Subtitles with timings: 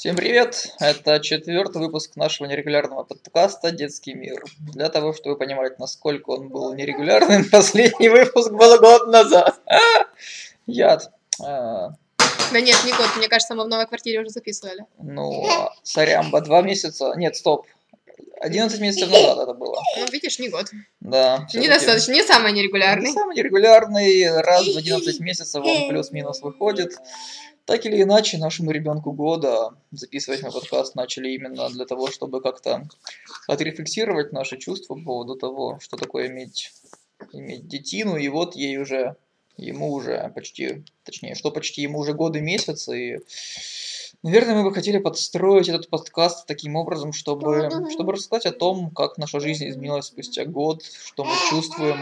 [0.00, 0.72] Всем привет!
[0.80, 4.42] Это четвертый выпуск нашего нерегулярного подкаста «Детский мир».
[4.58, 9.60] Для того, чтобы понимать, насколько он был нерегулярным, последний выпуск был год назад.
[10.66, 11.12] Яд.
[11.38, 11.90] А,
[12.50, 14.86] Да нет, не год, мне кажется, мы в новой квартире уже записывали.
[14.96, 15.46] Ну,
[15.82, 17.12] сорямба, два месяца...
[17.16, 17.66] Нет, стоп.
[18.40, 19.82] 11 месяцев назад это было.
[19.98, 20.70] Ну, видишь, не год.
[21.00, 21.46] Да.
[21.52, 23.12] Недостаточно, не самый нерегулярный.
[23.12, 26.96] Самый нерегулярный, раз в 11 месяцев он плюс-минус выходит.
[27.70, 32.88] Так или иначе, нашему ребенку года записывать мы подкаст начали именно для того, чтобы как-то
[33.46, 36.72] отрефлексировать наши чувства по поводу того, что такое иметь,
[37.32, 39.14] иметь детину, и вот ей уже,
[39.56, 43.18] ему уже почти, точнее, что почти, ему уже годы месяцы, и,
[44.24, 49.16] наверное, мы бы хотели подстроить этот подкаст таким образом, чтобы, чтобы рассказать о том, как
[49.16, 51.98] наша жизнь изменилась спустя год, что мы чувствуем,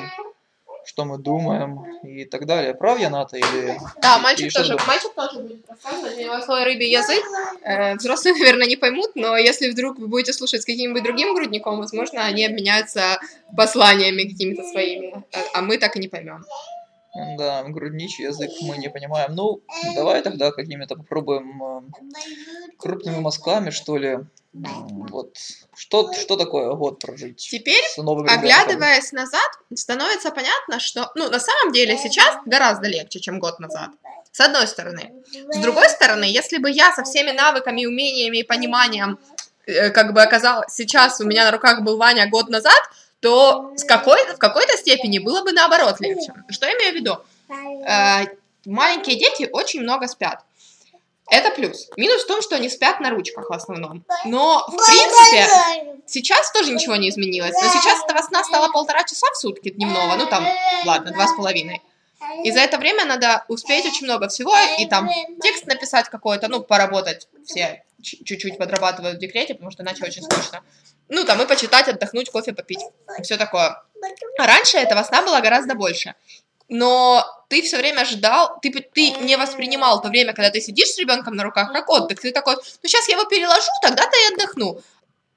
[0.88, 2.72] что мы думаем и так далее.
[2.72, 3.78] Прав я, Ната, или...
[4.00, 4.86] Да, мальчик тоже, думаешь?
[4.88, 6.16] мальчик тоже будет рассказывать.
[6.16, 7.22] У него свой рыбий язык.
[7.62, 11.76] Э, Взрослые, наверное, не поймут, но если вдруг вы будете слушать с каким-нибудь другим грудником,
[11.78, 13.20] возможно, они обменяются
[13.54, 16.42] посланиями какими-то своими, а- а мы так и не поймем.
[17.36, 19.34] Да, грудничий язык мы не понимаем.
[19.34, 19.60] Ну,
[19.94, 21.80] давай тогда какими-то попробуем э,
[22.78, 24.20] крупными мазками, что ли.
[24.52, 25.36] Вот.
[25.76, 27.36] Что, что такое год прожить?
[27.36, 28.44] Теперь, с новым ребенком?
[28.44, 33.90] оглядываясь назад, становится понятно, что, ну, на самом деле сейчас гораздо легче, чем год назад.
[34.32, 35.12] С одной стороны.
[35.50, 39.18] С другой стороны, если бы я со всеми навыками, умениями и пониманием,
[39.66, 42.80] э, как бы оказалось, сейчас у меня на руках был Ваня год назад,
[43.20, 46.32] то с какой, в какой-то степени было бы наоборот легче.
[46.50, 47.16] Что я имею в виду?
[47.86, 48.26] Э,
[48.64, 50.44] маленькие дети очень много спят.
[51.30, 51.88] Это плюс.
[51.96, 54.04] Минус в том, что они спят на ручках в основном.
[54.24, 57.54] Но, в принципе, сейчас тоже ничего не изменилось.
[57.54, 60.16] Но сейчас этого сна стало полтора часа в сутки дневного.
[60.16, 60.46] Ну, там,
[60.84, 61.82] ладно, два с половиной.
[62.44, 65.08] И за это время надо успеть очень много всего, и там
[65.40, 67.28] текст написать какой-то, ну, поработать.
[67.44, 70.62] Все чуть-чуть подрабатывают в декрете, потому что иначе очень скучно.
[71.08, 72.80] Ну, там, и почитать, отдохнуть, кофе попить,
[73.22, 73.82] все такое.
[74.38, 76.14] А раньше этого сна было гораздо больше.
[76.68, 80.98] Но ты все время ждал, ты, ты не воспринимал то время, когда ты сидишь с
[80.98, 82.20] ребенком на руках, как отдых.
[82.20, 84.80] Ты такой, ну сейчас я его переложу, тогда-то и отдохну.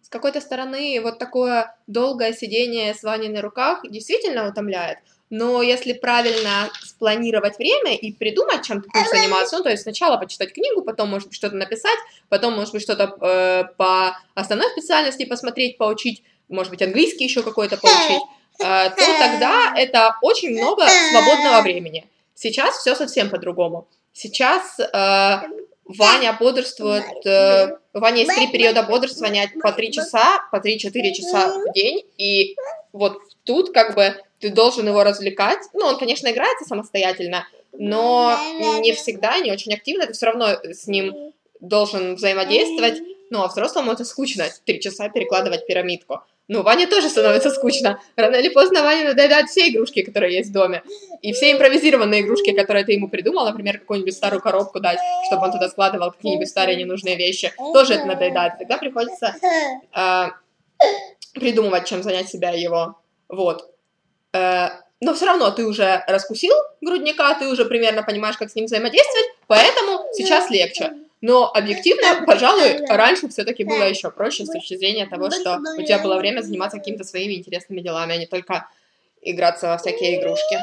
[0.02, 5.00] С какой-то стороны, вот такое долгое сидение с Ваней на руках действительно утомляет.
[5.32, 10.18] Но если правильно спланировать время и придумать, чем ты будешь заниматься, ну, то есть сначала
[10.18, 11.98] почитать книгу, потом, может быть, что-то написать,
[12.28, 17.78] потом, может быть, что-то э, по основной специальности посмотреть, поучить, может быть, английский еще какой-то
[17.78, 22.08] поучить, э, то тогда это очень много свободного времени.
[22.36, 23.88] Сейчас все совсем по-другому.
[24.14, 25.42] Сейчас э,
[25.86, 31.60] Ваня бодрствует, э, у Вани есть три периода бодрствования по три часа, по 3-4 часа
[31.60, 32.56] в день, и
[32.94, 35.60] вот тут как бы ты должен его развлекать.
[35.74, 38.38] Ну, он, конечно, играется самостоятельно, но
[38.80, 43.02] не всегда, не очень активно, ты все равно с ним должен взаимодействовать.
[43.30, 46.22] Ну, а взрослому это скучно, три часа перекладывать пирамидку.
[46.48, 48.02] Ну, Ване тоже становится скучно.
[48.16, 50.84] Рано или поздно Ване надоедают все игрушки, которые есть в доме.
[51.22, 55.52] И все импровизированные игрушки, которые ты ему придумал, например, какую-нибудь старую коробку дать, чтобы он
[55.52, 58.58] туда складывал какие-нибудь старые ненужные вещи, тоже это надоедает.
[58.60, 59.36] Тогда приходится
[59.96, 60.28] э,
[61.34, 62.98] придумывать, чем занять себя его.
[63.30, 63.70] Вот.
[64.34, 64.70] Э,
[65.00, 69.28] но все равно ты уже раскусил грудника, ты уже примерно понимаешь, как с ним взаимодействовать,
[69.48, 70.92] поэтому сейчас легче.
[71.22, 76.00] Но объективно, пожалуй, раньше все-таки было еще проще с точки зрения того, что у тебя
[76.00, 78.68] было время заниматься какими-то своими интересными делами, а не только
[79.22, 80.58] играться во всякие игрушки.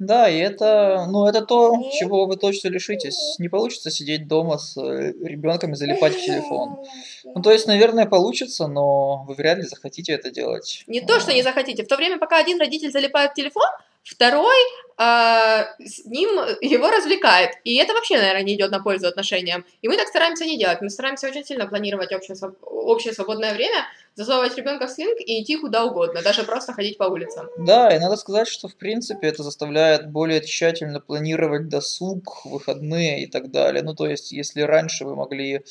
[0.00, 3.36] Да, и это, ну, это то, чего вы точно лишитесь.
[3.38, 6.78] Не получится сидеть дома с ребенком и залипать в телефон.
[7.32, 10.82] Ну, то есть, наверное, получится, но вы вряд ли захотите это делать.
[10.86, 11.84] Не то, что не захотите.
[11.84, 13.68] В то время, пока один родитель залипает в телефон,
[14.02, 14.56] второй
[14.96, 16.28] а, с ним
[16.60, 17.52] его развлекает.
[17.64, 19.64] И это вообще, наверное, не идет на пользу отношениям.
[19.80, 20.82] И мы так стараемся не делать.
[20.82, 25.56] Мы стараемся очень сильно планировать общее, общее свободное время, засовывать ребенка в слинг и идти
[25.56, 27.48] куда угодно, даже просто ходить по улицам.
[27.58, 33.26] Да, и надо сказать, что в принципе это заставляет более тщательно планировать досуг, выходные и
[33.26, 33.82] так далее.
[33.82, 35.64] Ну, то есть, если раньше вы могли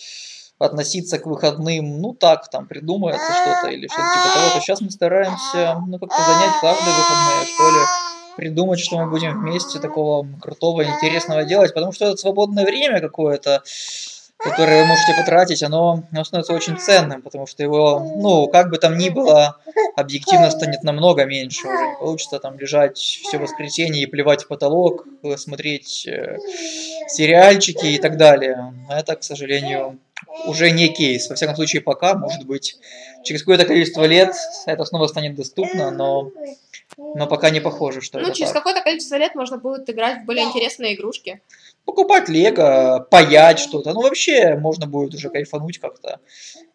[0.57, 4.91] относиться к выходным, ну так, там придумается что-то или что-то типа того, то сейчас мы
[4.91, 7.85] стараемся, ну, как-то занять каждые выходные, что ли,
[8.39, 13.61] придумать, что мы будем вместе такого крутого, интересного делать, потому что это свободное время какое-то,
[14.37, 18.77] которое вы можете потратить, оно, оно становится очень ценным, потому что его, ну, как бы
[18.77, 19.57] там ни было,
[19.97, 21.67] объективно станет намного меньше.
[21.67, 25.05] Уже не получится там лежать все воскресенье и плевать в потолок,
[25.35, 26.37] смотреть э,
[27.09, 28.73] сериальчики и так далее.
[28.89, 29.99] Это, к сожалению,
[30.45, 31.29] уже не кейс.
[31.29, 32.77] Во всяком случае, пока, может быть,
[33.23, 34.33] через какое-то количество лет
[34.65, 36.31] это снова станет доступно, но,
[36.97, 38.59] но пока не похоже, что Ну, это через так.
[38.59, 41.41] какое-то количество лет можно будет играть в более интересные игрушки.
[41.85, 43.93] покупать лего, паять что-то.
[43.93, 46.19] Ну, вообще, можно будет уже кайфануть как-то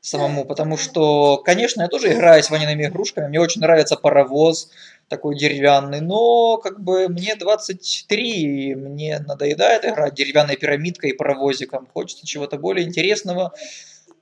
[0.00, 4.70] самому, потому что, конечно, я тоже играю с Ваниными игрушками, мне очень нравится паровоз
[5.08, 11.87] такой деревянный, но как бы мне 23, и мне надоедает играть деревянной пирамидкой и паровозиком,
[11.93, 13.52] хочется чего-то более интересного,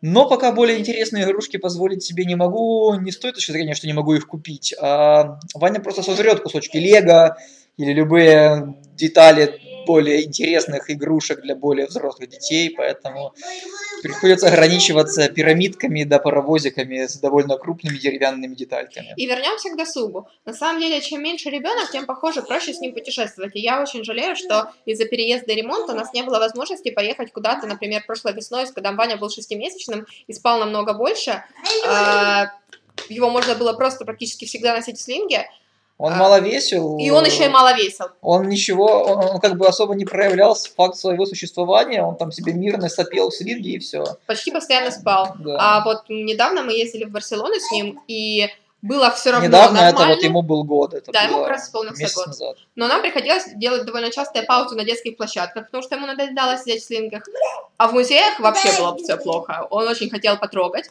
[0.02, 3.92] но пока более интересные игрушки позволить себе не могу, не стоит точки зрения, что не
[3.92, 7.36] могу их купить, а Ваня просто сожрет кусочки лего
[7.76, 13.34] или любые детали более интересных игрушек для более взрослых детей, поэтому
[14.02, 19.14] приходится ограничиваться пирамидками да паровозиками с довольно крупными деревянными детальками.
[19.16, 20.28] И вернемся к досугу.
[20.44, 23.54] На самом деле, чем меньше ребенок, тем, похоже, проще с ним путешествовать.
[23.54, 27.32] И я очень жалею, что из-за переезда и ремонта у нас не было возможности поехать
[27.32, 31.44] куда-то, например, прошлой весной, когда Ваня был шестимесячным и спал намного больше.
[31.86, 32.52] А,
[33.08, 35.48] его можно было просто практически всегда носить в слинге,
[36.02, 36.98] он а, мало весил.
[36.98, 38.06] И он еще и мало весил.
[38.22, 42.52] Он ничего, он, он как бы особо не проявлял факт своего существования, он там себе
[42.52, 44.04] мирно сопел в слинге и все.
[44.26, 45.36] Почти постоянно спал.
[45.38, 45.56] Да.
[45.60, 48.48] А вот недавно мы ездили в Барселону с ним, и
[48.82, 49.96] было все равно Недавно нормально.
[49.96, 50.92] это вот ему был год.
[50.92, 52.26] Это да, ему как раз исполнился год.
[52.26, 52.56] Назад.
[52.74, 56.82] Но нам приходилось делать довольно частые паузы на детских площадках, потому что ему надоедало сидеть
[56.82, 57.22] в слингах.
[57.76, 59.68] А в музеях вообще было все плохо.
[59.70, 60.90] Он очень хотел потрогать,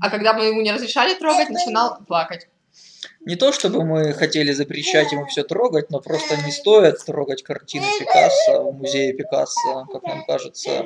[0.00, 2.46] а когда мы ему не разрешали трогать, начинал плакать.
[3.20, 7.86] Не то, чтобы мы хотели запрещать ему все трогать, но просто не стоит трогать картины
[7.98, 10.84] Пикассо в музее Пикассо, как нам кажется.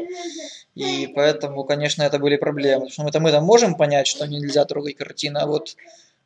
[0.75, 2.87] И поэтому, конечно, это были проблемы.
[2.87, 5.77] Потому что мы-то, мы-то можем понять, что нельзя трогать картины, а вот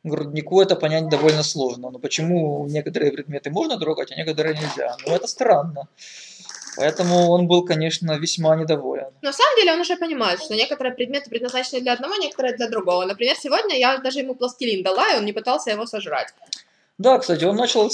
[0.03, 1.89] груднику это понять довольно сложно.
[1.89, 4.95] Но почему некоторые предметы можно трогать, а некоторые нельзя?
[5.05, 5.87] Ну, это странно.
[6.77, 9.07] Поэтому он был, конечно, весьма недоволен.
[9.21, 12.69] Но на самом деле он уже понимает, что некоторые предметы предназначены для одного, некоторые для
[12.69, 13.05] другого.
[13.05, 16.33] Например, сегодня я даже ему пластилин дала, и он не пытался его сожрать.
[16.97, 17.89] Да, кстати, он начал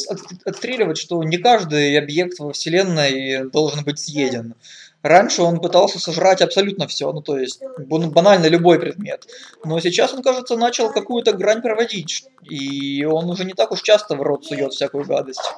[0.45, 4.53] отстреливать, что не каждый объект во Вселенной должен быть съеден.
[5.01, 9.25] Раньше он пытался сожрать абсолютно все, ну то есть банально любой предмет.
[9.63, 14.15] Но сейчас он, кажется, начал какую-то грань проводить, и он уже не так уж часто
[14.15, 15.53] в рот сует всякую гадость.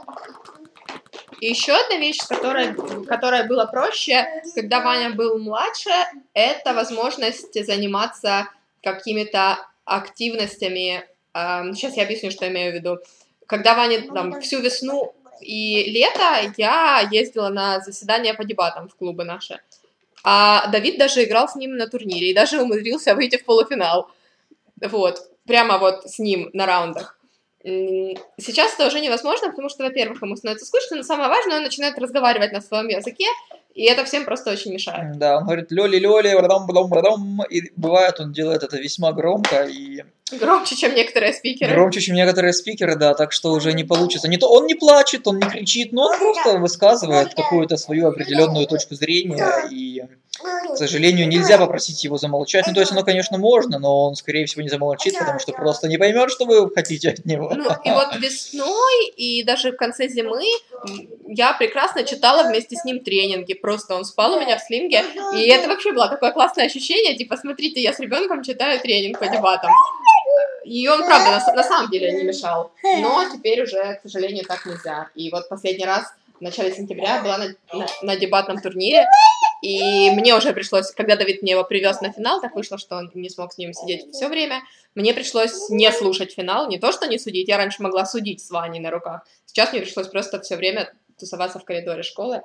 [1.39, 2.73] И еще одна вещь, которая,
[3.07, 5.89] которая была проще, когда Ваня был младше,
[6.33, 8.49] это возможность заниматься
[8.83, 11.05] какими-то активностями.
[11.33, 12.99] Сейчас я объясню, что я имею в виду.
[13.45, 19.23] Когда Ваня там всю весну и лето я ездила на заседания по дебатам в клубы
[19.23, 19.61] наши.
[20.23, 24.11] А Давид даже играл с ним на турнире и даже умудрился выйти в полуфинал.
[24.81, 27.18] Вот, прямо вот с ним на раундах.
[27.61, 31.97] Сейчас это уже невозможно, потому что, во-первых, ему становится скучно, но самое важное, он начинает
[31.99, 33.25] разговаривать на своем языке,
[33.75, 35.17] и это всем просто очень мешает.
[35.17, 36.29] Да, он говорит лёли-лёли,
[37.49, 40.03] и бывает, он делает это весьма громко и...
[40.31, 41.73] Громче, чем некоторые спикеры.
[41.73, 44.27] Громче, чем некоторые спикеры, да, так что уже не получится.
[44.27, 48.67] Не то он не плачет, он не кричит, но он просто высказывает какую-то свою определенную
[48.67, 50.03] точку зрения и
[50.41, 52.65] к сожалению, нельзя попросить его замолчать.
[52.67, 55.87] Ну, то есть, оно, конечно, можно, но он, скорее всего, не замолчит, потому что просто
[55.87, 57.51] не поймет, что вы хотите от него.
[57.55, 60.43] Ну, и вот весной и даже в конце зимы
[61.27, 63.53] я прекрасно читала вместе с ним тренинги.
[63.53, 65.03] Просто он спал у меня в слинге,
[65.35, 69.27] и это вообще было такое классное ощущение, типа, смотрите, я с ребенком читаю тренинг по
[69.27, 69.71] дебатам.
[70.63, 72.71] И он, правда, на, на самом деле не мешал.
[72.83, 75.09] Но теперь уже, к сожалению, так нельзя.
[75.15, 76.05] И вот последний раз
[76.39, 79.05] в начале сентября была на, на, на дебатном турнире,
[79.61, 83.11] и мне уже пришлось, когда Давид мне его привез на финал, так вышло, что он
[83.13, 84.61] не смог с ним сидеть все время,
[84.95, 88.49] мне пришлось не слушать финал, не то что не судить, я раньше могла судить с
[88.49, 92.41] Ваней на руках, сейчас мне пришлось просто все время тусоваться в коридоре школы,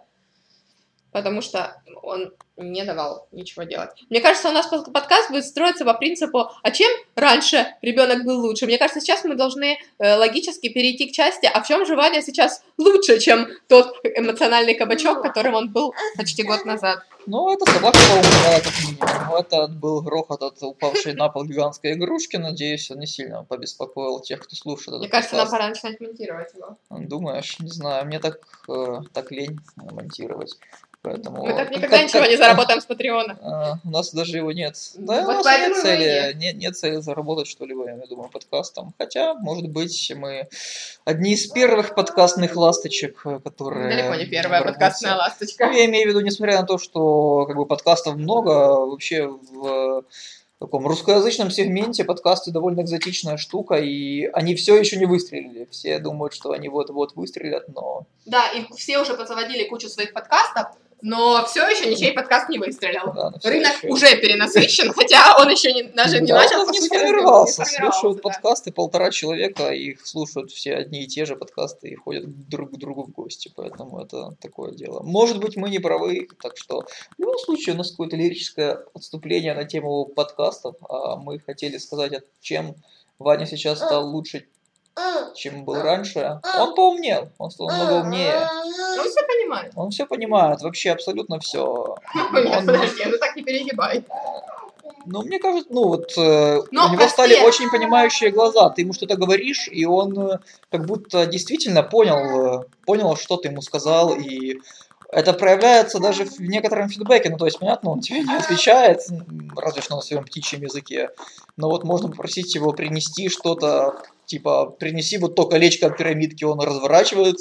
[1.14, 3.90] потому что он не давал ничего делать.
[4.11, 8.66] Мне кажется, у нас подкаст будет строиться по принципу, а чем раньше ребенок был лучше?
[8.66, 12.21] Мне кажется, сейчас мы должны э, логически перейти к части, а в чем же Ваня
[12.21, 16.99] сейчас лучше, чем тот эмоциональный кабачок, которым он был почти год назад?
[17.26, 19.34] Ну, это собака поумерла, как минимум.
[19.34, 22.36] Это был грохот от упавшей на пол гигантской игрушки.
[22.36, 25.52] Надеюсь, он не сильно побеспокоил тех, кто слушает Мне кажется, подкаст.
[25.52, 26.76] нам пора начинать монтировать его.
[26.90, 27.58] Думаешь?
[27.60, 28.06] Не знаю.
[28.06, 30.58] Мне так, э, так лень монтировать.
[31.04, 31.44] Поэтому...
[31.44, 33.38] Мы так никогда как, ничего как, не заработаем с Патреона.
[33.42, 34.74] А, у нас даже его нет.
[34.94, 38.94] Да, вот у нас нет цели, нет, нет цели заработать что-либо, я думаю, подкастом.
[38.96, 40.48] Хотя, может быть, мы
[41.04, 43.90] одни из первых подкастных ласточек, которые...
[43.90, 45.66] Далеко не первая подкастная ласточка.
[45.66, 47.13] Ну, я имею в виду, несмотря на то, что
[47.47, 50.04] как бы подкастов много, вообще в
[50.59, 55.68] таком русскоязычном сегменте подкасты довольно экзотичная штука, и они все еще не выстрелили.
[55.71, 58.06] Все думают, что они вот-вот выстрелят, но...
[58.25, 60.68] Да, и все уже позаводили кучу своих подкастов,
[61.04, 63.12] но все еще ничей подкаст не выстрелил.
[63.14, 66.80] Да, Рынок ещё- уже перенасыщен, хотя он еще не, даже не Да, начал он не
[66.80, 67.62] сформировался.
[67.66, 68.23] Слушают да.
[68.23, 72.76] подкасты полтора человека, их слушают все одни и те же подкасты и ходят друг к
[72.78, 73.52] другу в гости.
[73.54, 75.02] Поэтому это такое дело.
[75.02, 79.52] Может быть, мы не правы, так что в любом случае у нас какое-то лирическое отступление
[79.52, 80.76] на тему подкастов.
[80.88, 82.76] А мы хотели сказать, от чем
[83.18, 84.46] Ваня сейчас стал лучше,
[85.34, 86.40] чем был раньше.
[86.58, 88.48] Он поумнел, он стал много умнее.
[88.96, 89.72] Ну, все понимают.
[89.76, 91.96] Он все понимает, вообще абсолютно все.
[92.14, 92.26] Нет,
[92.58, 94.04] Он- подожди, ну так не перегибай.
[95.06, 98.70] Ну, мне кажется, ну вот э, Но у него стали очень понимающие глаза.
[98.70, 100.38] Ты ему что-то говоришь, и он э,
[100.70, 104.60] как будто действительно понял, э, понял, что ты ему сказал, и
[105.14, 107.30] это проявляется даже в некотором фидбэке.
[107.30, 109.00] Ну, то есть, понятно, он тебе не отвечает,
[109.56, 111.11] разве что на своем птичьем языке.
[111.56, 116.61] Но вот можно попросить его принести что-то, типа, принеси вот то колечко от пирамидки, он
[116.61, 117.37] разворачивает,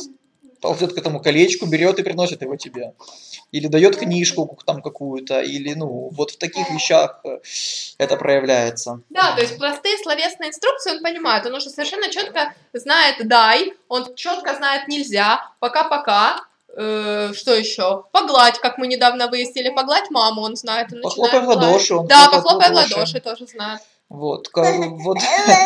[0.62, 2.94] ползет к этому колечку, берет и приносит его тебе.
[3.51, 7.39] Или дает книжку там какую-то, или, ну, вот в таких вещах э,
[7.98, 9.01] это проявляется.
[9.10, 14.15] Да, то есть простые словесные инструкции он понимает, он уже совершенно четко знает дай, он
[14.15, 16.38] четко знает нельзя, пока-пока,
[16.75, 18.03] э, что еще?
[18.12, 22.30] Погладь, как мы недавно выяснили, погладь маму, он знает, он Похлопай в ладоши, он Да,
[22.30, 22.94] похлопай в ладоши.
[22.96, 23.82] ладоши тоже знает.
[24.10, 25.18] Вот, как, вот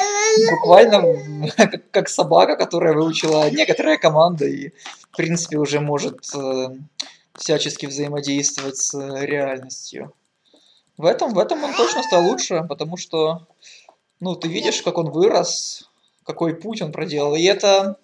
[0.52, 4.74] буквально как, как собака, которая выучила некоторые команды и,
[5.12, 6.70] в принципе, уже может э,
[7.36, 10.14] всячески взаимодействовать с э, реальностью.
[10.98, 13.48] В этом, в этом он точно стал лучше, потому что,
[14.20, 15.90] ну, ты видишь, как он вырос,
[16.24, 17.98] какой путь он проделал, и это,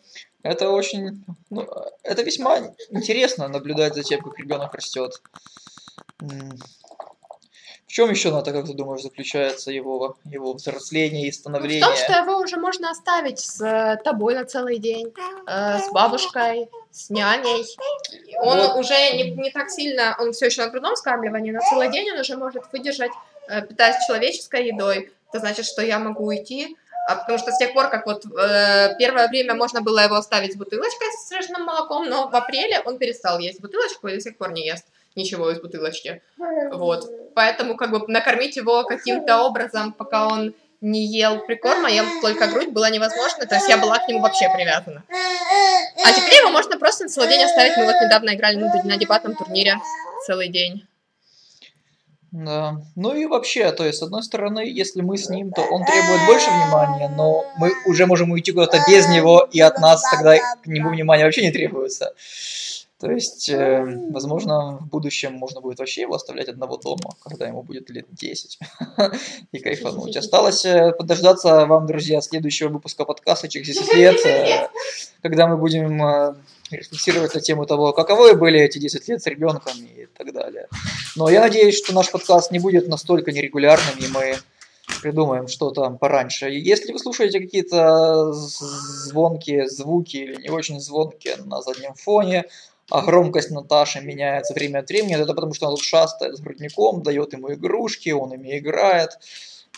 [0.44, 1.68] это очень, ну,
[2.04, 2.60] это весьма
[2.90, 5.22] интересно наблюдать за тем, как ребенок растет.
[6.20, 11.84] В чем еще, Ната, как ты думаешь, заключается его, его взросление и В становление?
[11.84, 15.14] том, что его уже можно оставить с э, тобой на целый день,
[15.48, 17.66] э, с бабушкой, с няней.
[18.40, 18.78] Он Вот.
[18.80, 22.20] уже не, не так сильно, он все еще на грудном скармливании, на целый день он
[22.20, 23.12] уже может выдержать,
[23.48, 25.12] э, питаясь человеческой едой.
[25.30, 26.76] Это значит, что я могу уйти,
[27.08, 30.56] потому что с тех пор, как вот э, первое время можно было его оставить с
[30.56, 34.52] бутылочкой с срежным молоком, но в апреле он перестал есть бутылочку и до сих пор
[34.52, 36.22] не ест ничего из бутылочки.
[36.72, 37.10] Вот.
[37.36, 42.70] Поэтому как бы накормить его каким-то образом, пока он не ел прикорма, ел только грудь,
[42.70, 45.04] было невозможно, то есть я была к нему вообще привязана.
[46.06, 47.78] А теперь его можно просто целый день оставить.
[47.78, 49.78] Мы вот недавно играли на дебатном турнире
[50.26, 50.86] целый день.
[52.34, 52.82] Да.
[52.96, 56.26] Ну и вообще, то есть, с одной стороны, если мы с ним, то он требует
[56.26, 60.66] больше внимания, но мы уже можем уйти куда-то без него, и от нас тогда к
[60.66, 62.14] нему внимания вообще не требуется.
[63.04, 67.62] То есть, э, возможно, в будущем можно будет вообще его оставлять одного дома, когда ему
[67.62, 68.60] будет лет 10,
[69.52, 70.16] и кайфануть.
[70.16, 74.70] Осталось э, подождаться вам, друзья, следующего выпуска подкаста через 10 лет, э,
[75.22, 76.36] когда мы будем э,
[76.72, 80.70] рефлексировать на тему того, каковы были эти 10 лет с ребенком и так далее.
[81.18, 84.38] Но я надеюсь, что наш подкаст не будет настолько нерегулярным, и мы
[85.02, 86.50] придумаем что-то пораньше.
[86.50, 92.46] Если вы слушаете какие-то з- звонкие звуки или не очень звонкие на заднем фоне,
[92.94, 96.40] а громкость Наташи меняется время от времени, то это потому, что она тут шастает с
[96.40, 99.18] грудником, дает ему игрушки, он ими играет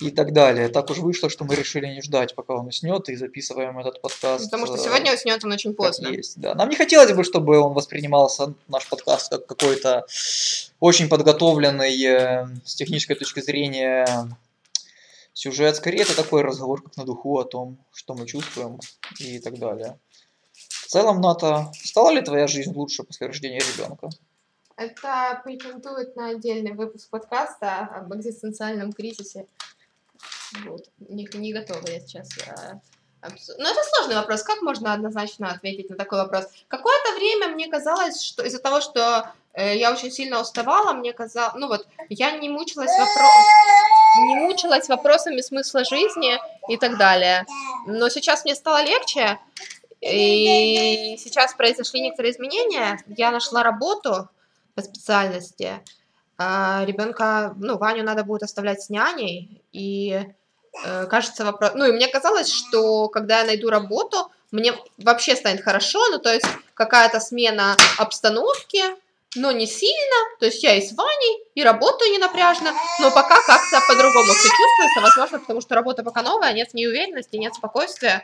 [0.01, 0.67] и так далее.
[0.67, 4.43] Так уж вышло, что мы решили не ждать, пока он уснет, и записываем этот подкаст.
[4.43, 6.09] Потому что э, сегодня уснет он очень поздно.
[6.09, 6.55] есть, да.
[6.55, 10.05] Нам не хотелось бы, чтобы он воспринимался, наш подкаст, как какой-то
[10.81, 14.27] очень подготовленный э, с технической точки зрения
[15.31, 15.77] сюжет.
[15.77, 18.77] Скорее, это такой разговор, как на духу, о том, что мы чувствуем
[19.19, 19.97] и так далее.
[20.69, 24.09] В целом, Ната, стала ли твоя жизнь лучше после рождения ребенка?
[24.77, 29.45] Это претендует на отдельный выпуск подкаста об экзистенциальном кризисе.
[30.65, 30.81] Вот.
[30.99, 32.29] Не, не готова я сейчас.
[32.47, 32.73] э,
[33.21, 34.43] обсу- Но это сложный вопрос.
[34.43, 36.45] Как можно однозначно ответить на такой вопрос?
[36.67, 41.55] Какое-то время мне казалось, что из-за того, что э, я очень сильно уставала, мне казалось,
[41.55, 46.37] ну вот, я не мучилась вопро- не мучилась вопросами смысла жизни
[46.69, 47.45] и так далее.
[47.87, 49.39] Но сейчас мне стало легче,
[50.05, 52.99] и сейчас произошли некоторые изменения.
[53.07, 54.29] Я нашла работу
[54.75, 55.81] по специальности.
[56.37, 60.25] А ребенка, ну, Ваню надо будет оставлять с няней, и
[60.83, 61.71] э, кажется вопрос...
[61.75, 66.33] Ну, и мне казалось, что когда я найду работу, мне вообще станет хорошо, ну, то
[66.33, 68.83] есть какая-то смена обстановки,
[69.35, 73.35] но не сильно, то есть я и с Ваней, и работаю не напряжно, но пока
[73.41, 78.21] как-то по-другому все чувствуется, возможно, потому что работа пока новая, нет неуверенности, нет спокойствия.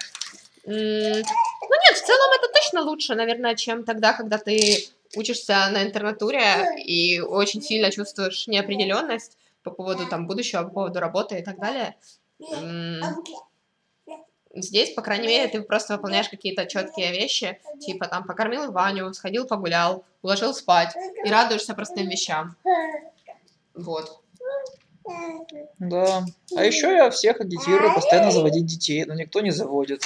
[0.65, 6.67] Ну нет, в целом это точно лучше, наверное, чем тогда, когда ты учишься на интернатуре
[6.83, 11.95] и очень сильно чувствуешь неопределенность по поводу там будущего, по поводу работы и так далее.
[14.53, 19.47] Здесь, по крайней мере, ты просто выполняешь какие-то четкие вещи, типа там покормил Ваню, сходил
[19.47, 22.55] погулял, уложил спать и радуешься простым вещам.
[23.73, 24.19] Вот.
[25.79, 26.25] Да.
[26.55, 30.03] А еще я всех агитирую постоянно заводить детей, но никто не заводит.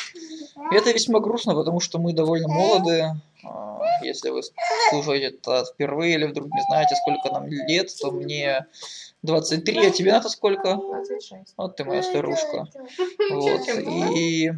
[0.71, 3.21] И это весьма грустно, потому что мы довольно молодые.
[3.43, 4.41] А, если вы
[4.89, 8.65] слушаете это впервые или вдруг не знаете, сколько нам лет, то мне
[9.23, 10.75] 23, а тебе надо сколько?
[10.75, 11.53] 26.
[11.57, 12.67] Вот ты моя старушка.
[13.31, 13.67] Вот.
[13.67, 14.51] И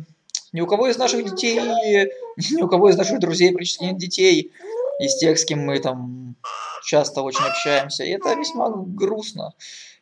[0.54, 1.60] ни у кого из наших детей,
[2.38, 4.52] ни у кого из наших друзей практически нет детей,
[5.00, 6.36] из тех, с кем мы там
[6.84, 8.04] часто очень общаемся.
[8.04, 9.54] И это весьма грустно.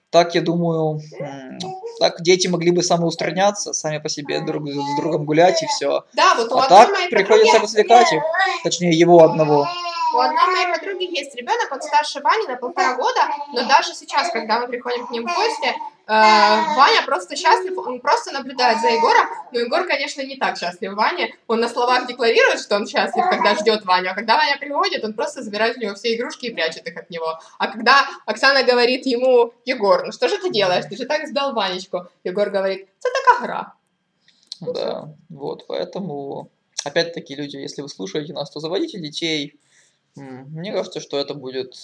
[0.09, 1.01] Так, я думаю,
[1.99, 6.03] так дети могли бы самоустраняться, сами по себе друг с другом гулять и все.
[6.13, 8.23] Да, вот у а так моей приходится подруги- развлекать их,
[8.63, 9.67] точнее его одного.
[10.13, 13.21] У одной моей подруги есть ребенок, он старше Вани на полтора года,
[13.53, 15.75] но даже сейчас, когда мы приходим к ним в гости,
[16.07, 21.35] Ваня просто счастлив, он просто наблюдает за Егором, но Егор, конечно, не так счастлив Ване,
[21.47, 25.13] он на словах декларирует, что он счастлив, когда ждет Ваню, а когда Ваня приходит, он
[25.13, 27.39] просто забирает у него все игрушки и прячет их от него.
[27.57, 31.53] А когда Оксана говорит ему, Егор, ну что же ты делаешь, ты же так сдал
[31.53, 33.73] Ванечку, Егор говорит, это такая гра.
[34.61, 36.49] Да, вот, поэтому,
[36.83, 39.59] опять-таки, люди, если вы слушаете нас, то заводите детей.
[40.15, 41.75] Мне кажется, что это будет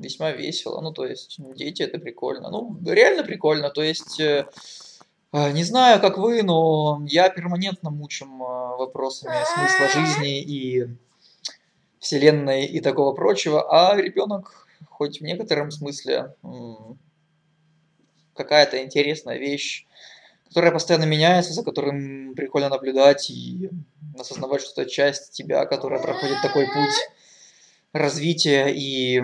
[0.00, 0.80] весьма весело.
[0.80, 2.50] Ну, то есть, дети это прикольно.
[2.50, 3.70] Ну, реально прикольно.
[3.70, 4.46] То есть, э,
[5.32, 10.88] э, не знаю, как вы, но я перманентно мучим э, вопросами смысла жизни и
[11.98, 16.34] вселенной и такого прочего, а ребенок, хоть в некотором смысле,
[18.34, 19.86] какая-то интересная вещь,
[20.48, 23.70] которая постоянно меняется, за которым прикольно наблюдать и
[24.18, 26.94] осознавать, что это часть тебя, которая проходит такой путь
[27.92, 29.22] развития, и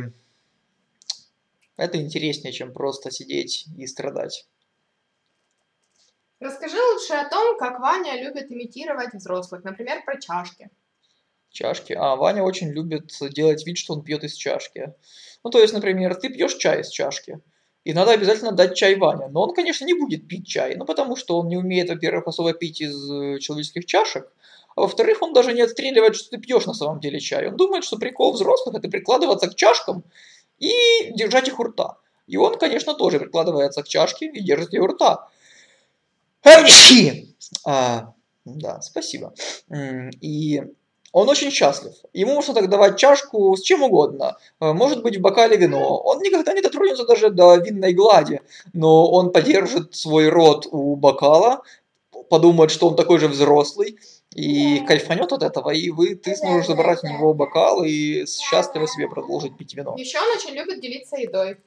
[1.82, 4.46] это интереснее, чем просто сидеть и страдать.
[6.40, 10.70] Расскажи лучше о том, как Ваня любит имитировать взрослых, например, про чашки.
[11.50, 11.92] Чашки.
[11.92, 14.94] А, Ваня очень любит делать вид, что он пьет из чашки.
[15.44, 17.40] Ну, то есть, например, ты пьешь чай из чашки,
[17.84, 19.28] и надо обязательно дать чай Ване.
[19.28, 22.52] Но он, конечно, не будет пить чай, ну, потому что он не умеет, во-первых, особо
[22.54, 24.32] пить из э, человеческих чашек,
[24.74, 27.48] а во-вторых, он даже не отстреливает, что ты пьешь на самом деле чай.
[27.48, 30.04] Он думает, что прикол взрослых– это прикладываться к чашкам
[30.62, 31.98] и держать их у рта.
[32.26, 35.28] И он, конечно, тоже прикладывается к чашке и держит ее у рта.
[37.66, 38.12] А,
[38.44, 39.34] да, спасибо.
[40.20, 40.62] И
[41.12, 41.92] он очень счастлив.
[42.14, 44.38] Ему можно так давать чашку с чем угодно.
[44.60, 45.98] Э, Может быть в бокале вино.
[45.98, 48.40] Он никогда не дотронется даже до винной глади,
[48.72, 51.62] но он подержит свой рот у бокала,
[52.30, 53.98] подумает, что он такой же взрослый,
[54.34, 59.08] и кайфанет от этого, и вы, ты сможешь забрать у него бокал и счастливо себе
[59.08, 59.94] продолжить пить вино.
[59.98, 61.58] Еще он очень любит делиться едой.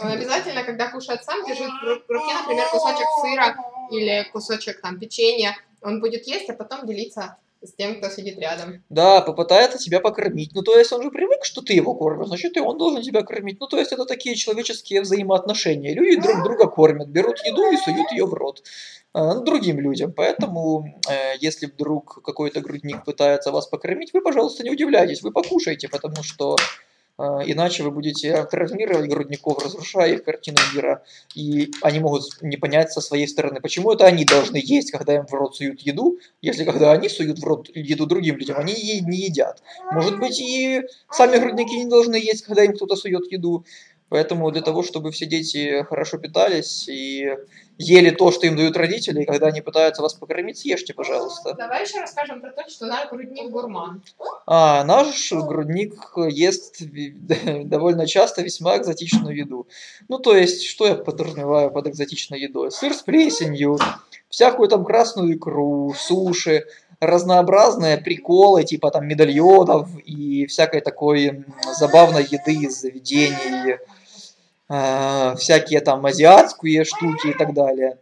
[0.00, 3.56] Он обязательно, когда кушает сам, держит в ру- в руке, например, кусочек сыра
[3.90, 5.56] или кусочек там печенья.
[5.82, 8.84] Он будет есть, а потом делиться с тем, кто сидит рядом.
[8.88, 10.52] Да, попытается тебя покормить.
[10.54, 13.22] Ну, то есть он же привык, что ты его кормишь, значит, и он должен тебя
[13.22, 13.58] кормить.
[13.60, 15.94] Ну, то есть это такие человеческие взаимоотношения.
[15.94, 18.62] Люди друг друга кормят, берут еду и суют ее в рот
[19.14, 20.12] э, ну, другим людям.
[20.12, 25.88] Поэтому, э, если вдруг какой-то грудник пытается вас покормить, вы, пожалуйста, не удивляйтесь, вы покушайте,
[25.88, 26.56] потому что
[27.18, 31.02] иначе вы будете травмировать грудников, разрушая их картину мира,
[31.34, 35.26] и они могут не понять со своей стороны, почему это они должны есть, когда им
[35.26, 39.00] в рот суют еду, если когда они суют в рот еду другим людям, они ей
[39.00, 39.62] не едят.
[39.90, 43.64] Может быть, и сами грудники не должны есть, когда им кто-то сует еду.
[44.08, 47.30] Поэтому для того, чтобы все дети хорошо питались и
[47.76, 51.54] ели то, что им дают родители, и когда они пытаются вас покормить, съешьте, пожалуйста.
[51.54, 54.02] Давай еще расскажем про то, что наш грудник гурман.
[54.46, 55.94] А, наш грудник
[56.28, 56.82] ест
[57.64, 59.68] довольно часто весьма экзотичную еду.
[60.08, 62.72] Ну, то есть, что я подразумеваю под экзотичной едой?
[62.72, 63.78] Сыр с плесенью,
[64.28, 66.64] всякую там красную икру, суши,
[67.00, 71.44] разнообразные приколы, типа там медальонов и всякой такой
[71.78, 73.78] забавной еды из заведений,
[74.68, 77.98] а, всякие там азиатские штуки и так далее.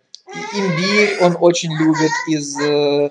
[0.52, 3.10] Имбирь он очень любит из э,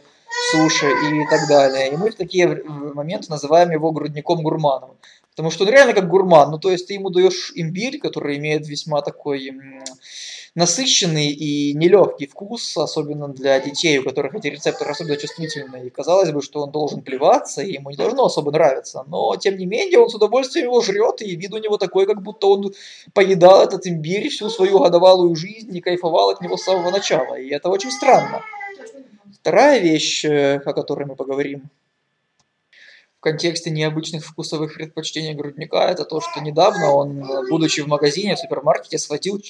[0.52, 1.94] суши и так далее.
[1.94, 4.98] И мы в такие моменты называем его грудником-гурманом.
[5.32, 6.52] Потому что он реально как гурман.
[6.52, 9.52] Ну, то есть ты ему даешь имбирь, который имеет весьма такой
[10.56, 15.86] насыщенный и нелегкий вкус, особенно для детей, у которых эти рецепторы особенно чувствительны.
[15.86, 19.04] И казалось бы, что он должен плеваться, и ему не должно особо нравиться.
[19.08, 22.22] Но, тем не менее, он с удовольствием его жрет, и вид у него такой, как
[22.22, 22.74] будто он
[23.14, 27.36] поедал этот имбирь всю свою годовалую жизнь и кайфовал от него с самого начала.
[27.36, 28.42] И это очень странно.
[29.42, 31.70] Вторая вещь, э, о которой мы поговорим.
[33.26, 39.00] Контексте необычных вкусовых предпочтений грудника, это то, что недавно он, будучи в магазине, в супермаркете,
[39.00, 39.42] схватил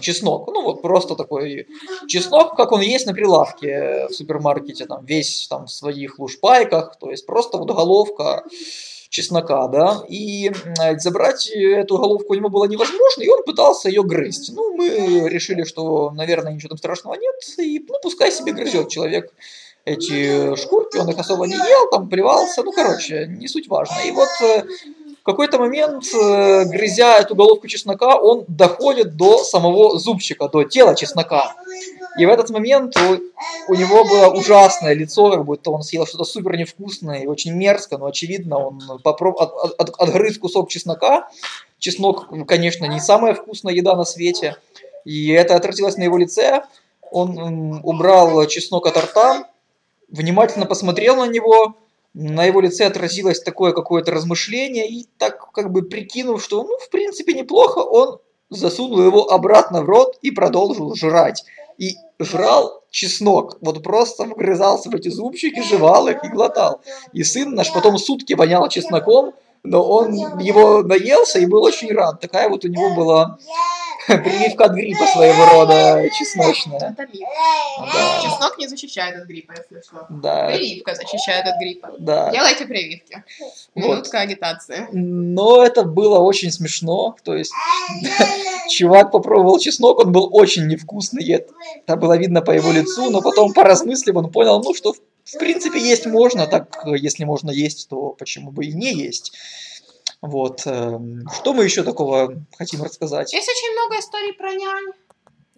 [0.00, 0.48] чеснок.
[0.48, 1.68] Ну, вот просто такой
[2.08, 7.10] чеснок, как он есть на прилавке в супермаркете, там, весь там, в своих лужпайках, то
[7.10, 8.42] есть просто вот головка
[9.08, 10.50] чеснока, да, и
[10.96, 14.50] забрать эту головку у него было невозможно, и он пытался ее грызть.
[14.52, 19.32] Ну, мы решили, что, наверное, ничего там страшного нет, и, ну, пускай себе грызет человек
[19.84, 23.96] эти шкурки, он их особо не ел, там плевался, ну, короче, не суть важно.
[24.06, 24.64] И вот э,
[25.22, 30.94] в какой-то момент, э, грызя эту головку чеснока, он доходит до самого зубчика, до тела
[30.94, 31.54] чеснока.
[32.18, 36.24] И в этот момент у, у него было ужасное лицо, как будто он съел что-то
[36.24, 39.40] супер невкусное и очень мерзко, но очевидно он попроб...
[39.40, 41.28] от, от, от, отгрыз кусок чеснока.
[41.78, 44.56] Чеснок, конечно, не самая вкусная еда на свете.
[45.04, 46.62] И это отразилось на его лице.
[47.10, 49.48] Он убрал чеснок от рта,
[50.12, 51.76] внимательно посмотрел на него,
[52.14, 56.90] на его лице отразилось такое какое-то размышление, и так как бы прикинув, что, ну, в
[56.90, 58.18] принципе, неплохо, он
[58.50, 61.44] засунул его обратно в рот и продолжил жрать.
[61.78, 66.82] И жрал чеснок, вот просто вгрызался в эти зубчики, жевал их и глотал.
[67.14, 72.20] И сын наш потом сутки вонял чесноком, но он его наелся и был очень рад.
[72.20, 73.38] Такая вот у него была
[74.06, 76.90] Прививка от гриппа своего рода чесночная.
[76.90, 77.28] Это миф.
[77.78, 78.20] Да.
[78.22, 80.06] Чеснок не защищает от гриппа, если что.
[80.10, 80.46] Да.
[80.48, 81.92] Прививка защищает от гриппа.
[81.98, 82.30] Да.
[82.30, 83.22] Делайте прививки.
[83.74, 84.22] Минутка вот.
[84.22, 84.86] агитации.
[84.92, 87.16] Но это было очень смешно.
[87.22, 87.52] То есть
[88.70, 91.24] чувак попробовал чеснок, он был очень невкусный.
[91.28, 95.80] Это было видно по его лицу, но потом, поразмыслив, он понял, ну, что в принципе
[95.80, 99.32] есть можно, так если можно есть, то почему бы и не есть.
[100.22, 100.62] Вот.
[100.66, 103.32] Эм, что мы еще такого хотим рассказать?
[103.32, 104.92] Есть очень много историй про нянь,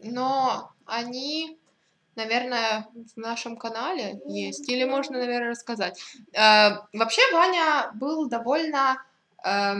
[0.02, 1.58] но они,
[2.16, 4.68] наверное, в нашем канале есть.
[4.68, 6.00] Или можно, наверное, рассказать.
[6.32, 9.02] Э, вообще, Ваня был довольно
[9.44, 9.74] э,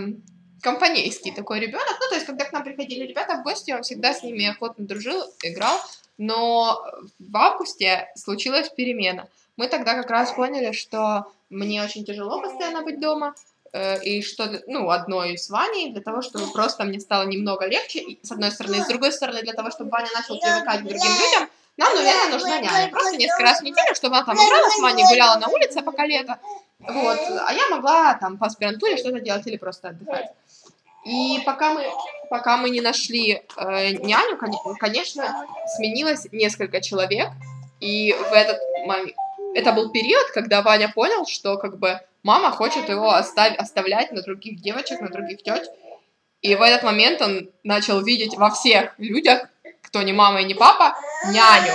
[0.60, 1.96] компанейский такой ребенок.
[2.00, 4.86] Ну, то есть, когда к нам приходили ребята в гости, он всегда с ними охотно
[4.86, 5.78] дружил, играл.
[6.18, 6.84] Но
[7.18, 9.28] в августе случилась перемена.
[9.56, 13.34] Мы тогда как раз поняли, что мне очень тяжело постоянно быть дома,
[14.04, 18.30] и что, ну, одной с Ваней, для того, чтобы просто мне стало немного легче, с
[18.30, 21.48] одной стороны, и с другой стороны, для того, чтобы Ваня начал привыкать к другим людям,
[21.76, 22.88] нам, наверное, нужна няня.
[22.90, 26.06] Просто несколько раз в неделю, чтобы она там играла с Ваней, гуляла на улице, пока
[26.06, 26.38] лето,
[26.78, 30.30] вот, а я могла там по аспирантуре что-то делать или просто отдыхать.
[31.04, 31.84] И пока мы,
[32.30, 34.38] пока мы не нашли э, няню,
[34.78, 37.28] конечно, сменилось несколько человек,
[37.80, 39.14] и в этот момент,
[39.54, 43.56] это был период, когда Ваня понял, что как бы мама хочет его остав...
[43.56, 45.70] оставлять на других девочек, на других теть.
[46.40, 49.48] И в этот момент он начал видеть во всех людях,
[49.82, 51.72] кто не мама и не папа, няню.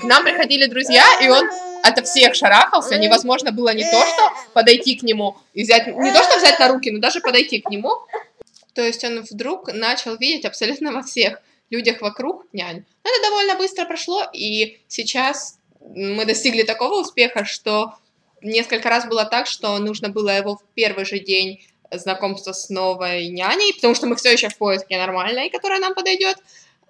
[0.00, 1.48] К нам приходили друзья, и он
[1.82, 2.96] от всех шарахался.
[2.98, 6.68] Невозможно было не то, что подойти к нему и взять, не то, что взять на
[6.68, 7.90] руки, но даже подойти к нему.
[8.74, 12.84] То есть он вдруг начал видеть абсолютно во всех людях вокруг нянь.
[13.04, 17.94] Но это довольно быстро прошло, и сейчас мы достигли такого успеха, что
[18.42, 23.28] несколько раз было так, что нужно было его в первый же день знакомства с новой
[23.28, 26.36] няней, потому что мы все еще в поиске нормальной, которая нам подойдет.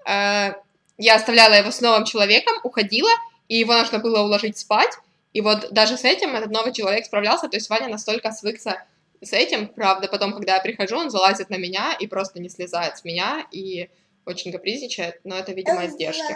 [0.07, 0.55] Э,
[0.99, 3.11] я оставляла его с новым человеком, уходила,
[3.49, 4.93] и его нужно было уложить спать.
[5.33, 8.85] И вот даже с этим этот новый человек справлялся, то есть Ваня настолько свыкся
[9.23, 12.99] с этим, правда, потом, когда я прихожу, он залазит на меня и просто не слезает
[12.99, 13.89] с меня, и
[14.25, 16.35] очень капризничает, но это, видимо, издержки.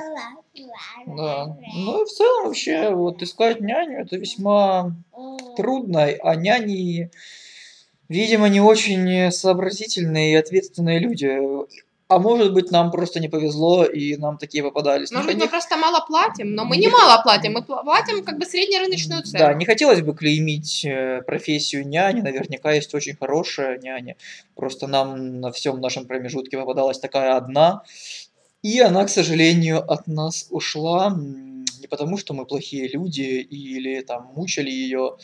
[1.06, 1.56] Да.
[1.74, 4.92] Ну и в целом вообще вот искать няню это весьма
[5.56, 7.10] трудно, а няни,
[8.08, 11.38] видимо, не очень сообразительные и ответственные люди.
[12.08, 15.10] А может быть, нам просто не повезло, и нам такие попадались.
[15.10, 18.38] Может быть, мы просто мало платим, но мы не, не мало платим, мы платим как
[18.38, 19.38] бы среднерыночную цену.
[19.44, 24.16] Да, не хотелось бы клеймить э, профессию няни, наверняка есть очень хорошая няня.
[24.54, 27.82] Просто нам на всем нашем промежутке попадалась такая одна,
[28.62, 31.10] и она, к сожалению, от нас ушла
[31.80, 35.16] не потому, что мы плохие люди или там мучили ее,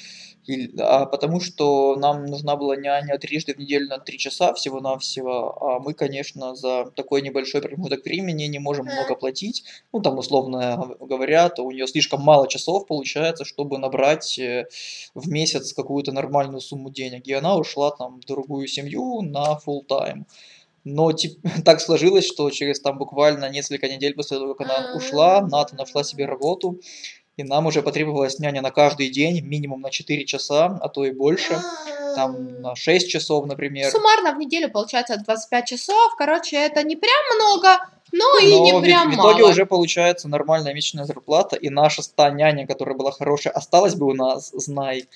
[0.79, 5.79] а потому что нам нужна была няня трижды в неделю на три часа всего-навсего, а
[5.81, 9.65] мы, конечно, за такой небольшой промежуток времени не можем много платить.
[9.93, 14.67] Ну, там, условно говоря, то у нее слишком мало часов получается, чтобы набрать э,
[15.15, 17.27] в месяц какую-то нормальную сумму денег.
[17.29, 20.25] И она ушла там в другую семью на full time.
[20.85, 25.41] Но тип, так сложилось, что через там буквально несколько недель после того, как она ушла,
[25.43, 26.81] Ната нашла себе работу,
[27.37, 31.13] и нам уже потребовалась няня на каждый день, минимум на 4 часа, а то и
[31.13, 31.59] больше.
[32.15, 33.91] Там на 6 часов, например.
[33.91, 36.15] Суммарно в неделю получается 25 часов.
[36.19, 37.79] Короче, это не прям много,
[38.13, 41.57] но, но и не прям в, в итоге уже получается нормальная месячная зарплата.
[41.57, 45.07] И наша ста няня, которая была хорошая, осталась бы у нас, знай.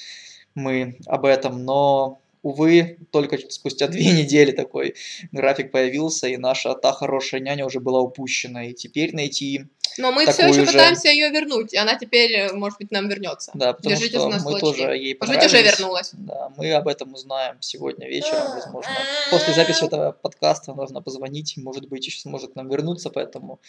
[0.55, 4.95] мы об этом, но увы, только спустя две недели такой
[5.33, 9.65] график появился, и наша та хорошая няня уже была упущена, и теперь найти
[9.99, 10.67] Но мы все еще же...
[10.67, 13.51] пытаемся ее вернуть, и она теперь, э, может быть, нам вернется.
[13.55, 16.11] Да, потому Держите что мы тоже ей Может быть, уже вернулась.
[16.13, 18.93] Да, мы об этом узнаем сегодня вечером, возможно.
[19.31, 23.61] После записи этого подкаста нужно позвонить, может быть, еще сможет нам вернуться, поэтому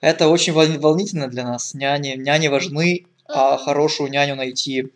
[0.00, 1.74] это очень волнительно для нас.
[1.74, 4.92] Няни, няни важны, а хорошую няню найти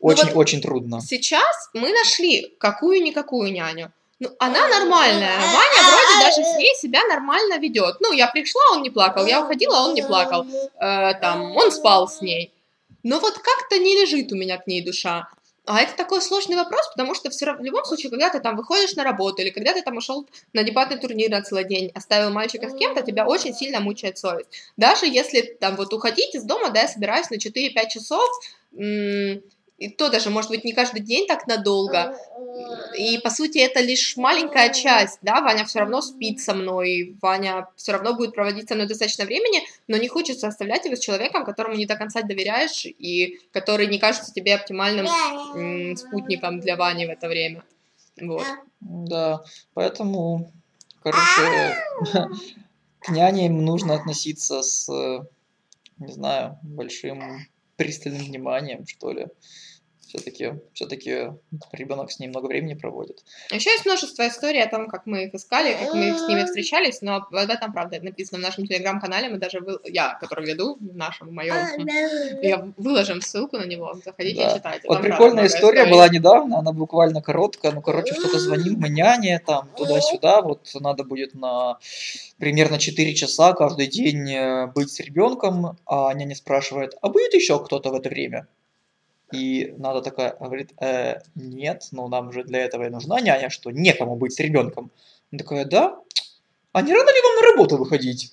[0.00, 1.00] очень-очень вот трудно.
[1.00, 3.92] Сейчас мы нашли какую-никакую няню.
[4.18, 5.38] Ну, она нормальная.
[5.38, 7.96] Ваня вроде даже с ней себя нормально ведет.
[8.00, 9.24] Ну, я пришла, он не плакал.
[9.26, 10.44] Я уходила, он не плакал.
[10.78, 12.52] Э, там, он спал с ней.
[13.02, 15.28] Но вот как-то не лежит у меня к ней душа.
[15.64, 18.56] А это такой сложный вопрос, потому что все равно, в любом случае, когда ты там
[18.56, 22.30] выходишь на работу, или когда ты там ушел на дебатный турнир на целый день, оставил
[22.30, 24.48] мальчика с кем-то, тебя очень сильно мучает совесть.
[24.76, 28.28] Даже если там вот уходить из дома, да, я собираюсь на 4-5 часов,
[29.80, 32.14] и то даже, может быть, не каждый день так надолго.
[32.96, 37.68] И, по сути, это лишь маленькая часть, да, Ваня все равно спит со мной, Ваня
[37.76, 41.44] все равно будет проводить со мной достаточно времени, но не хочется оставлять его с человеком,
[41.44, 45.06] которому не до конца доверяешь, и который не кажется тебе оптимальным
[45.54, 47.62] м, спутником для Вани в это время.
[48.20, 48.46] Вот.
[48.80, 49.42] Да,
[49.74, 50.52] поэтому,
[51.02, 51.74] короче,
[53.00, 54.88] к няням нужно относиться с,
[55.98, 57.46] не знаю, большим
[57.80, 59.26] пристальным вниманием, что ли
[60.10, 61.32] все-таки все-таки
[61.72, 63.22] ребенок с ней много времени проводит.
[63.50, 67.00] Еще есть множество историй о том, как мы их искали, как мы с ними встречались,
[67.00, 69.78] но в этом, правда, написано в нашем телеграм-канале, мы даже, вы...
[69.84, 71.54] я, который веду, в нашем, моем,
[72.42, 74.50] я выложим ссылку на него, заходите да.
[74.50, 74.88] и читайте.
[74.88, 79.68] Вот прикольная история была недавно, она буквально короткая, ну, короче, что-то звоним мы няне, там,
[79.76, 81.78] туда-сюда, вот надо будет на
[82.38, 87.62] примерно 4 часа каждый день э, быть с ребенком, а няня спрашивает, а будет еще
[87.62, 88.46] кто-то в это время?
[89.32, 93.70] И надо такая говорит, э, нет, ну нам же для этого и нужна няня, что
[93.70, 94.90] некому быть с ребенком.
[95.32, 95.96] Он такая, да?
[96.72, 98.32] А не рано ли вам на работу выходить?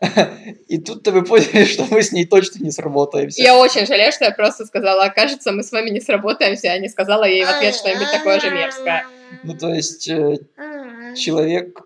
[0.68, 3.42] И тут-то вы поняли, что мы с ней точно не сработаемся.
[3.42, 6.88] Я очень жалею, что я просто сказала, кажется, мы с вами не сработаемся, а не
[6.88, 9.06] сказала ей в ответ что-нибудь такое же мерзкое.
[9.42, 10.38] Ну, то есть, э,
[11.16, 11.82] человек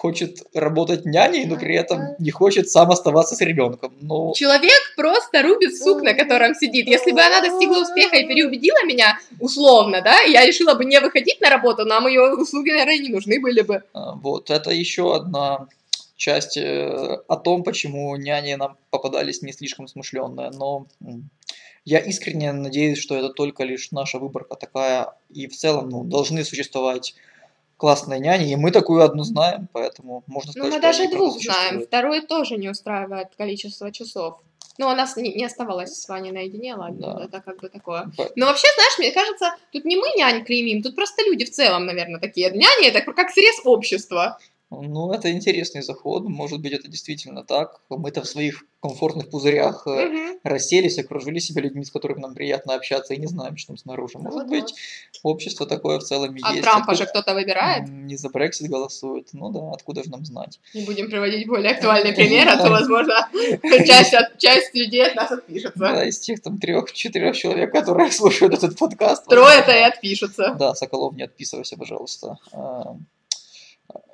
[0.00, 3.92] хочет работать няней, но при этом не хочет сам оставаться с ребенком.
[4.00, 4.32] Но...
[4.34, 6.86] Человек просто рубит сук, на котором сидит.
[6.86, 11.38] Если бы она достигла успеха и переубедила меня, условно, да, я решила бы не выходить
[11.42, 13.82] на работу, нам ее услуги, наверное, не нужны были бы.
[13.92, 15.68] А, вот, это еще одна
[16.16, 20.86] часть э, о том, почему няни нам попадались не слишком смышленные, но
[21.84, 26.42] я искренне надеюсь, что это только лишь наша выборка такая, и в целом ну, должны
[26.44, 27.14] существовать
[27.80, 31.82] классные няни, и мы такую одну знаем, поэтому можно сказать, Ну, мы даже двух знаем,
[31.82, 34.40] второй тоже не устраивает количество часов.
[34.78, 37.24] Ну, у нас не, не оставалось с Ваней наедине, ладно, да.
[37.24, 38.10] это как бы такое.
[38.36, 41.86] Но вообще, знаешь, мне кажется, тут не мы нянь клеймим, тут просто люди в целом,
[41.86, 42.50] наверное, такие.
[42.50, 44.38] Няни это как срез общества.
[44.70, 46.24] Ну, это интересный заход.
[46.28, 47.80] Может быть, это действительно так.
[47.88, 50.40] Мы-то в своих комфортных пузырях угу.
[50.44, 54.18] расселись, окружили себя людьми, с которыми нам приятно общаться, и не знаем, что там снаружи.
[54.18, 54.74] Может вот быть,
[55.24, 56.60] общество такое в целом а есть.
[56.60, 57.88] А Трампа же кто-то выбирает?
[57.88, 59.30] Не за Брексит голосует.
[59.32, 60.60] Ну да, откуда же нам знать?
[60.72, 63.28] Не будем приводить более актуальный пример, а то, возможно,
[63.84, 65.78] часть, часть людей от нас отпишется.
[65.78, 69.26] Да, из тех там трех-четырех человек, которые слушают этот подкаст.
[69.26, 70.54] Трое-то и отпишутся.
[70.58, 72.38] Да, Соколов, не отписывайся, пожалуйста.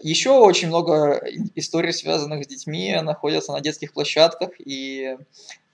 [0.00, 1.22] Еще очень много
[1.54, 5.16] историй, связанных с детьми, находятся на детских площадках и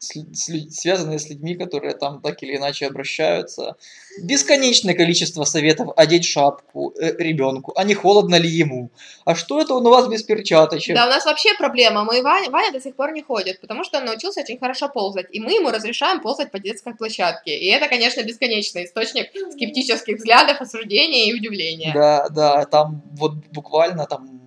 [0.02, 3.76] с, с, связанные с людьми, которые там так или иначе обращаются.
[4.20, 8.90] Бесконечное количество советов одеть шапку э, ребенку, а не холодно ли ему.
[9.24, 10.96] А что это он у вас без перчаточек?
[10.96, 12.04] Да, у нас вообще проблема.
[12.04, 15.26] Мы Ваня, Ваня до сих пор не ходит, потому что он научился очень хорошо ползать.
[15.30, 17.56] И мы ему разрешаем ползать по детской площадке.
[17.56, 21.92] И это, конечно, бесконечный источник скептических взглядов, осуждения и удивления.
[21.94, 24.41] Да, да, там вот буквально там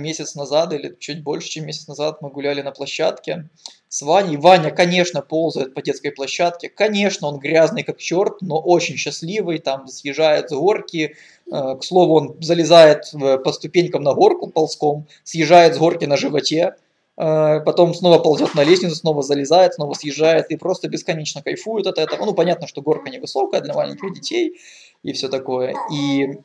[0.00, 3.48] месяц назад или чуть больше, чем месяц назад мы гуляли на площадке
[3.88, 4.36] с Ваней.
[4.36, 6.68] Ваня, конечно, ползает по детской площадке.
[6.68, 9.58] Конечно, он грязный как черт, но очень счастливый.
[9.58, 11.16] Там съезжает с горки.
[11.50, 13.12] Э, к слову, он залезает
[13.44, 16.74] по ступенькам на горку ползком, съезжает с горки на животе.
[17.16, 21.98] Э, потом снова ползет на лестницу, снова залезает, снова съезжает и просто бесконечно кайфует от
[21.98, 22.24] этого.
[22.24, 24.58] Ну, понятно, что горка невысокая для маленьких детей
[25.02, 25.74] и все такое.
[25.92, 26.40] И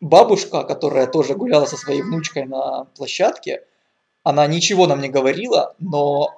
[0.00, 3.62] бабушка, которая тоже гуляла со своей внучкой на площадке,
[4.22, 6.30] она ничего нам не говорила, но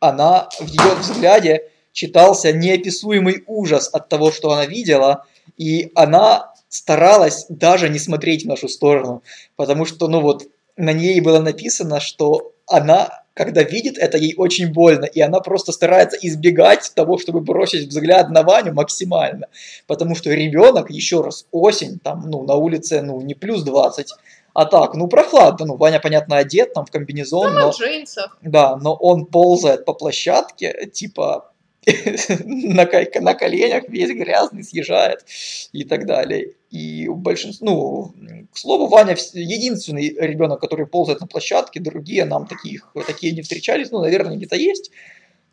[0.00, 5.24] она в ее взгляде читался неописуемый ужас от того, что она видела,
[5.56, 9.22] и она старалась даже не смотреть в нашу сторону,
[9.56, 14.72] потому что, ну вот, на ней было написано, что она когда видит это, ей очень
[14.72, 19.48] больно, и она просто старается избегать того, чтобы бросить взгляд на Ваню максимально,
[19.86, 24.08] потому что ребенок, еще раз, осень, там, ну, на улице, ну, не плюс 20,
[24.54, 28.38] а так, ну, прохладно, ну, Ваня, понятно, одет, там, в комбинезон, Ну, но, в джинсах.
[28.40, 31.50] да, но он ползает по площадке, типа,
[32.44, 32.84] на,
[33.20, 35.24] на коленях весь грязный съезжает
[35.72, 36.54] и так далее.
[36.70, 42.92] И большинство, ну, к слову, Ваня единственный ребенок, который ползает на площадке, другие нам таких,
[43.06, 44.90] такие не встречались, ну, наверное, где-то есть,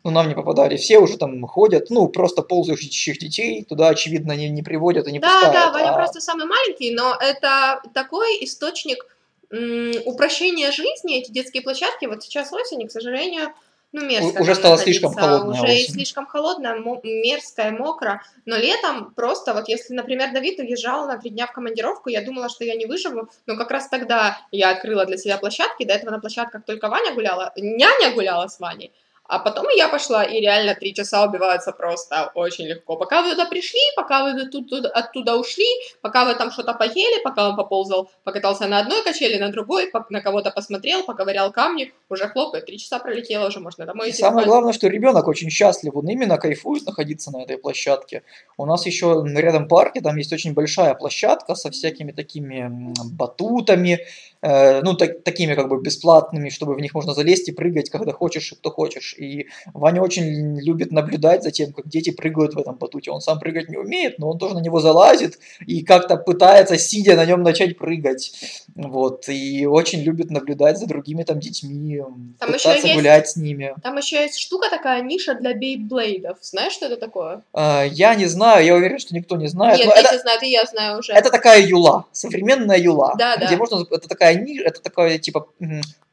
[0.02, 0.76] но нам не попадали.
[0.76, 5.20] Все уже там ходят, ну, просто ползающих детей туда, очевидно, не, не приводят и не
[5.20, 5.54] Да, пускают.
[5.54, 9.06] да, Ваня а- просто самый маленький, но это такой источник
[9.50, 12.06] м, упрощения жизни, эти детские площадки.
[12.06, 13.50] Вот сейчас осень, и, к сожалению,
[13.94, 14.42] ну, мерзко.
[14.42, 15.94] уже стало слишком холодная Уже и осень.
[15.94, 18.22] слишком холодно, мерзко и мокро.
[18.44, 22.48] Но летом просто, вот если, например, Давид уезжал на три дня в командировку, я думала,
[22.48, 25.84] что я не выживу, но как раз тогда я открыла для себя площадки.
[25.84, 28.92] До этого на площадках только Ваня гуляла, няня гуляла с Ваней.
[29.26, 32.96] А потом я пошла, и реально три часа убиваются просто очень легко.
[32.96, 35.64] Пока вы туда пришли, пока вы тут, тут- оттуда ушли,
[36.02, 40.20] пока вы там что-то поели, пока он поползал, покатался на одной качели, на другой, на
[40.20, 44.74] кого-то посмотрел, поковырял камни, уже хлопает, три часа пролетело, уже можно домой идти самое главное,
[44.74, 48.24] что ребенок очень счастлив, он именно кайфует находиться на этой площадке.
[48.58, 54.00] У нас еще рядом парке, там есть очень большая площадка со всякими такими батутами,
[54.42, 58.12] э, ну, так- такими как бы бесплатными, чтобы в них можно залезть и прыгать, когда
[58.12, 59.13] хочешь и кто хочешь.
[59.18, 63.10] И Ваня очень любит наблюдать за тем, как дети прыгают в этом батуте.
[63.10, 67.16] Он сам прыгать не умеет, но он тоже на него залазит и как-то пытается, сидя
[67.16, 68.32] на нем, начать прыгать.
[68.74, 69.28] Вот.
[69.28, 72.02] И очень любит наблюдать за другими там детьми,
[72.38, 73.74] Там еще пытаться есть- гулять с ними.
[73.82, 76.38] Там еще есть штука такая, ниша для бейблейдов.
[76.40, 77.42] Знаешь, что это такое?
[77.52, 79.78] А, Я не знаю, я уверен, что никто не знает.
[79.78, 81.12] Нет, дети это, знают, и я знаю уже.
[81.12, 83.14] это такая юла, современная юла.
[83.18, 83.46] Да, да.
[83.46, 85.46] где можно, это такая ниша, это такая типа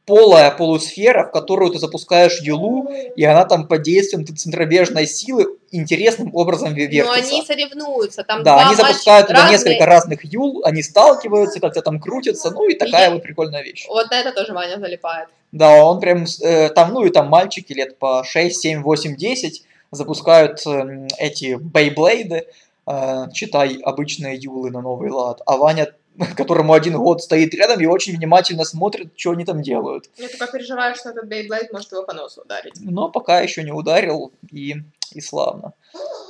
[0.06, 6.34] полая полусфера, в которую ты запускаешь юлу, и она там под действием центробежной силы интересным
[6.34, 7.34] образом ве- Но вертится.
[7.34, 9.58] они соревнуются, там Да, они запускают туда разные.
[9.58, 13.86] несколько разных юл, они сталкиваются, как-то там крутятся, ну и такая я- вот прикольная вещь.
[13.88, 15.28] Вот на это тоже Ваня залипает.
[15.52, 19.62] Да, он прям э, там, ну и там мальчики лет по 6, 7, 8, 10
[19.90, 22.46] запускают эм, эти бейблейды,
[22.86, 25.92] э, читай обычные юлы на новый лад, а Ваня,
[26.36, 30.10] которому один год стоит рядом и очень внимательно смотрит, что они там делают.
[30.16, 32.74] Я только переживаю, что этот бейблейд может его по носу ударить.
[32.80, 34.76] Но пока еще не ударил и,
[35.12, 35.72] и славно.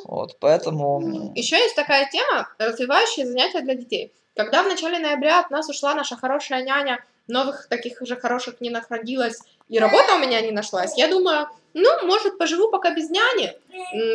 [0.05, 1.33] Вот, поэтому...
[1.35, 4.13] Еще есть такая тема, развивающие занятия для детей.
[4.35, 8.71] Когда в начале ноября от нас ушла наша хорошая няня, новых таких уже хороших не
[8.71, 13.55] находилось, и работа у меня не нашлась, я думаю, ну, может, поживу пока без няни,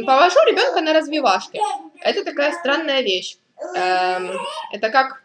[0.05, 1.59] повожу ребенка на развивашки.
[2.01, 3.37] Это такая странная вещь.
[3.75, 4.37] Эм,
[4.71, 5.23] это как,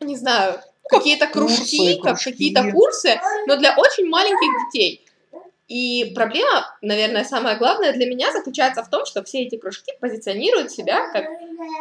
[0.00, 2.30] не знаю, какие-то кружки, курсы, как кружки.
[2.30, 5.02] какие-то курсы, но для очень маленьких детей.
[5.68, 10.70] И проблема, наверное, самая главная для меня заключается в том, что все эти кружки позиционируют
[10.70, 11.24] себя как,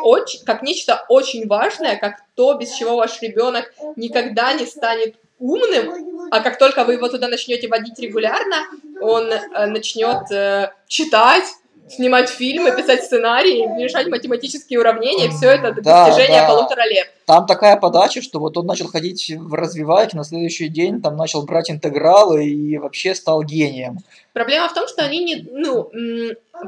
[0.01, 6.29] очень, как нечто очень важное, как то, без чего ваш ребенок никогда не станет умным,
[6.31, 8.65] а как только вы его туда начнете водить регулярно,
[9.01, 11.45] он э, начнет э, читать,
[11.89, 16.47] снимать фильмы, писать сценарии, решать математические уравнения, все это до Да, достижения да.
[16.47, 17.11] полутора лет.
[17.25, 21.43] Там такая подача, что вот он начал ходить в развивайки, на следующий день там начал
[21.43, 23.99] брать интегралы и вообще стал гением.
[24.33, 25.89] Проблема в том, что они не, ну,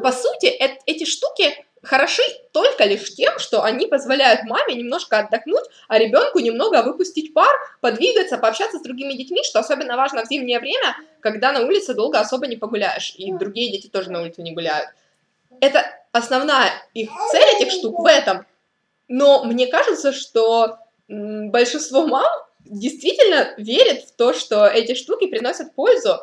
[0.02, 1.54] по сути, эт- эти штуки
[1.84, 7.50] хороши только лишь тем, что они позволяют маме немножко отдохнуть, а ребенку немного выпустить пар,
[7.82, 12.20] подвигаться, пообщаться с другими детьми, что особенно важно в зимнее время, когда на улице долго
[12.20, 14.90] особо не погуляешь, и другие дети тоже на улице не гуляют.
[15.62, 18.46] Это основная их цель этих штук в этом.
[19.08, 22.26] Но мне кажется, что большинство мам
[22.60, 26.20] действительно верит в то, что эти штуки приносят пользу,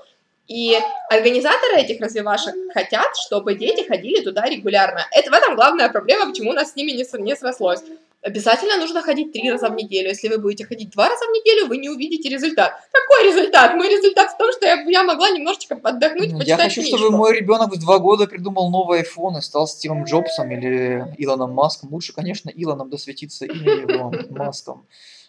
[0.46, 5.06] и организаторы этих развивашек хотят, чтобы дети ходили туда регулярно.
[5.10, 7.80] Это в этом главная проблема, почему у нас с ними не, не срослось.
[8.24, 10.08] Обязательно нужно ходить три раза в неделю.
[10.08, 12.72] Если вы будете ходить два раза в неделю, вы не увидите результат.
[12.90, 13.74] Какой результат?
[13.74, 16.96] Мой результат в том, что я, я могла немножечко отдохнуть, Ну, Я хочу, книжку.
[16.96, 21.52] чтобы мой ребенок в два года придумал новый iPhone и стал Стивом Джобсом или Илоном
[21.52, 21.92] Маском.
[21.92, 24.86] Лучше, конечно, Илоном досветится имя его Маском.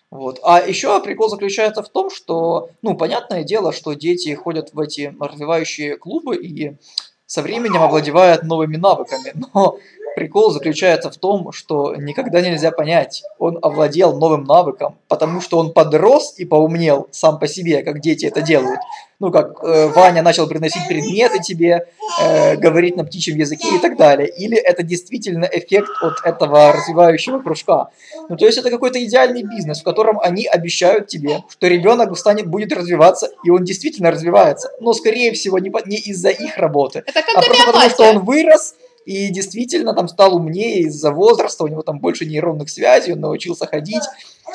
[0.10, 0.40] Вот.
[0.44, 5.14] А еще прикол заключается в том, что, ну, понятное дело, что дети ходят в эти
[5.20, 6.78] развивающие клубы и
[7.26, 9.34] со временем овладевают новыми навыками.
[9.54, 9.80] Но
[10.16, 15.74] Прикол заключается в том, что никогда нельзя понять, он овладел новым навыком, потому что он
[15.74, 18.80] подрос и поумнел сам по себе, как дети это делают.
[19.20, 21.88] Ну, как э, Ваня начал приносить предметы тебе,
[22.22, 24.28] э, говорить на птичьем языке и так далее.
[24.28, 27.90] Или это действительно эффект от этого развивающего кружка.
[28.30, 32.48] Ну, то есть это какой-то идеальный бизнес, в котором они обещают тебе, что ребенок станет,
[32.48, 34.72] будет развиваться, и он действительно развивается.
[34.80, 37.04] Но, скорее всего, не, не из-за их работы,
[37.36, 38.76] а просто потому, что он вырос
[39.06, 43.68] и действительно там стал умнее из-за возраста, у него там больше нейронных связей, он научился
[43.68, 44.04] ходить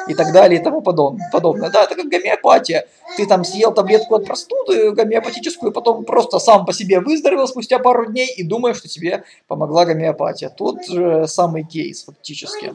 [0.09, 1.71] и так далее и тому подоб- подобное.
[1.71, 2.87] Да, это как гомеопатия.
[3.17, 8.11] Ты там съел таблетку от простуды гомеопатическую, потом просто сам по себе выздоровел спустя пару
[8.11, 10.49] дней и думаешь, что тебе помогла гомеопатия.
[10.49, 12.73] Тут же самый кейс фактически.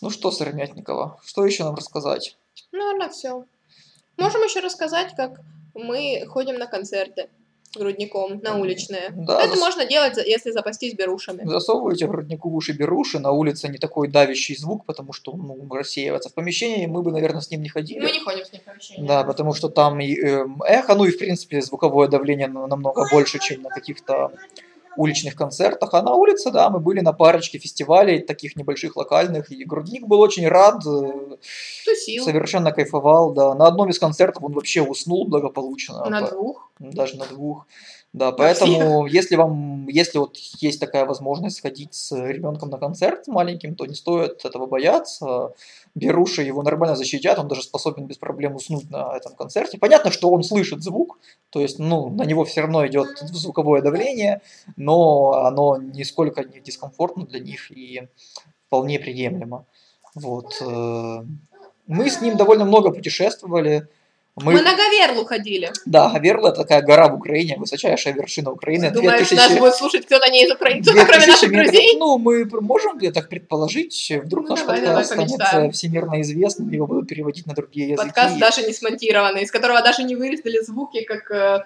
[0.00, 2.36] Ну что, Сыромятникова, что еще нам рассказать?
[2.72, 3.44] Наверное, все.
[4.16, 5.40] Можем еще рассказать, как
[5.74, 7.28] мы ходим на концерты
[7.76, 9.10] грудником, на уличные.
[9.10, 11.42] Да, Это зас- можно делать, если запастись берушами.
[11.44, 15.74] Засовываете груднику в уши беруши, на улице не такой давящий звук, потому что он ну,
[15.74, 18.00] рассеивается в помещении, мы бы, наверное, с ним не ходили.
[18.00, 19.06] Мы не ходим с ним в помещение.
[19.06, 23.06] Да, потому что там и, эм, эхо, ну и в принципе звуковое давление на- намного
[23.10, 24.32] больше, чем на каких-то
[24.98, 25.94] уличных концертах.
[25.94, 30.20] А на улице, да, мы были на парочке фестивалей, таких небольших, локальных, и Грудник был
[30.20, 31.36] очень рад, э,
[31.84, 32.24] Тусил.
[32.24, 33.54] совершенно кайфовал, да.
[33.54, 36.08] На одном из концертов он вообще уснул благополучно.
[36.10, 36.70] На По- двух.
[36.78, 37.66] даже на двух.
[38.14, 43.74] Да, поэтому если вам, если вот есть такая возможность сходить с ребенком на концерт маленьким,
[43.74, 45.52] то не стоит этого бояться.
[45.94, 49.78] Беруши его нормально защитят, он даже способен без проблем уснуть на этом концерте.
[49.78, 51.18] Понятно, что он слышит звук,
[51.50, 54.40] то есть, ну, на него все равно идет звуковое давление,
[54.76, 58.08] но оно нисколько не дискомфортно для них и
[58.66, 59.66] вполне приемлемо.
[60.14, 60.56] Вот.
[60.60, 61.24] э,
[61.86, 63.88] Мы с ним довольно много путешествовали.
[64.42, 65.70] Мы, на Гаверлу ходили.
[65.86, 68.90] Да, Гаверла это такая гора в Украине, высочайшая вершина Украины.
[68.90, 71.66] Думаешь, 2000 нас будет слушать кто-то не из 2000 кроме наших метров.
[71.72, 71.96] друзей?
[71.98, 75.68] Ну, мы можем ли так предположить, вдруг Ну, наш давай, подкаст давай, станет помечтаем.
[75.68, 78.06] э, всемирно известным, его будут переводить на другие языки.
[78.06, 81.64] Подкаст даже не смонтированный, из которого даже не вырезали звуки, как э,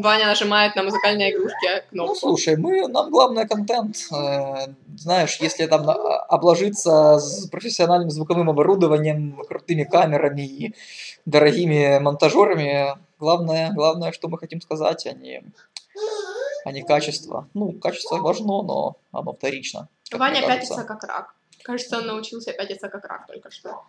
[0.00, 2.14] Ваня нажимает на музыкальной игрушке Ну, кнопку.
[2.14, 3.96] слушай, мы, нам главное контент.
[4.12, 4.66] Э,
[4.96, 10.74] Знаешь, если там на- обложиться с профессиональным звуковым оборудованием, крутыми камерами и
[11.26, 15.42] дорогими монтажерами, главное, главное, что мы хотим сказать, а не,
[16.64, 17.48] а не качество.
[17.54, 19.88] Ну, качество важно, но оно вторично.
[20.12, 21.34] Ваня пятится как рак.
[21.62, 23.82] Кажется, он научился пятиться как рак только что.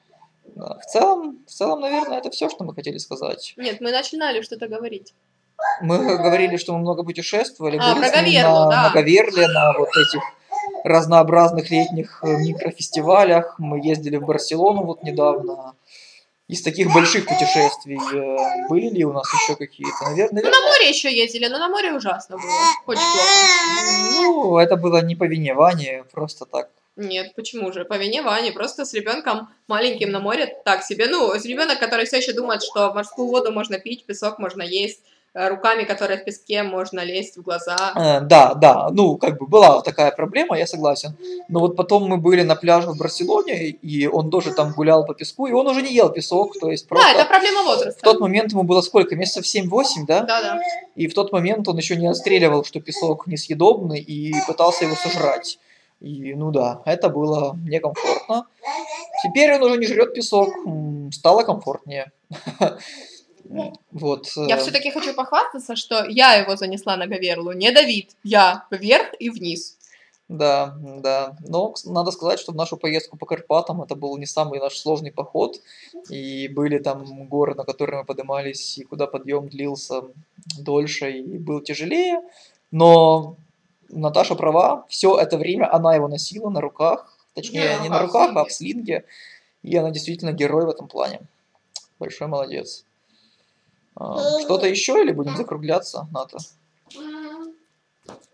[0.55, 0.77] Да.
[0.79, 3.53] В целом, в целом, наверное, это все, что мы хотели сказать.
[3.57, 5.13] Нет, мы начинали что-то говорить.
[5.81, 8.83] Мы говорили, что мы много путешествовали, А, были про Гаверлу, на, да.
[8.83, 10.21] на Гаверле, на вот этих
[10.83, 13.55] разнообразных летних э, микрофестивалях.
[13.57, 15.73] Мы ездили в Барселону вот недавно.
[16.47, 20.03] Из таких больших путешествий э, были ли у нас еще какие-то?
[20.03, 22.51] Наверное, Ну, на море еще ездили, но на море ужасно было.
[22.85, 24.11] Очень плохо.
[24.13, 26.69] ну, это было не по вине Вани, просто так.
[26.95, 27.83] Нет, почему же?
[27.83, 28.51] По вине Вани.
[28.51, 31.07] Просто с ребенком маленьким на море так себе.
[31.07, 35.01] Ну, с ребенок, который все еще думает, что морскую воду можно пить, песок можно есть,
[35.35, 37.75] руками, которые в песке, можно лезть в глаза.
[37.95, 41.15] Э, Да, да, ну, как бы была такая проблема, я согласен.
[41.49, 45.13] Но вот потом мы были на пляже в Барселоне, и он тоже там гулял по
[45.13, 47.07] песку, и он уже не ел песок, то есть просто...
[47.13, 47.99] Да, это проблема В возраста.
[48.01, 49.15] тот момент ему было сколько?
[49.15, 50.21] Месяцев 7-8, да?
[50.21, 50.59] Да, да.
[50.95, 55.59] И в тот момент он еще не отстреливал, что песок несъедобный, и пытался его сожрать.
[55.99, 58.47] И, ну да, это было некомфортно.
[59.23, 60.49] Теперь он уже не жрет песок,
[61.11, 62.11] стало комфортнее.
[63.91, 64.27] Вот.
[64.35, 68.11] Я э, все-таки хочу похвастаться, что я его занесла на Гаверлу, не Давид.
[68.23, 69.77] Я вверх и вниз.
[70.27, 71.37] Да, да.
[71.47, 75.11] Но надо сказать, что в нашу поездку по Карпатам это был не самый наш сложный
[75.11, 75.61] поход.
[76.09, 80.03] И были там горы, на которые мы поднимались, и куда подъем длился
[80.59, 82.21] дольше и был тяжелее.
[82.71, 83.35] Но
[83.89, 87.15] Наташа права, все это время она его носила на руках.
[87.35, 89.05] Точнее, Не, не на на руках, а в слинге.
[89.61, 91.21] И она действительно герой в этом плане.
[91.99, 92.85] Большой молодец.
[93.95, 96.37] А, Что-то еще или будем закругляться, Ната?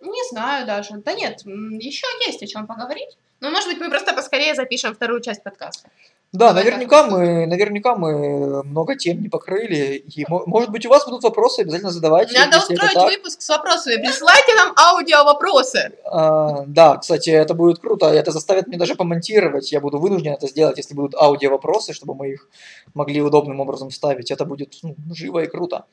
[0.01, 0.97] Не знаю даже.
[0.97, 3.17] Да нет, еще есть о чем поговорить.
[3.39, 5.89] Но, может быть, мы просто поскорее запишем вторую часть подкаста.
[6.33, 7.11] Да, Давай наверняка так.
[7.11, 10.01] мы, наверняка мы много тем не покрыли.
[10.15, 12.39] И, мо- может быть, у вас будут вопросы, обязательно задавайте.
[12.39, 13.11] Надо устроить так.
[13.11, 13.97] выпуск с вопросами.
[13.97, 15.91] Присылайте нам аудио-вопросы.
[16.05, 18.05] А, да, кстати, это будет круто.
[18.05, 19.73] Это заставит меня даже помонтировать.
[19.73, 22.47] Я буду вынужден это сделать, если будут аудио-вопросы, чтобы мы их
[22.93, 24.31] могли удобным образом вставить.
[24.31, 25.83] Это будет ну, живо и круто.